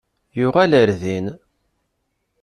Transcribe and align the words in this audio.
Yuɣal 0.39 0.71
ar 0.81 0.89
din. 1.01 1.25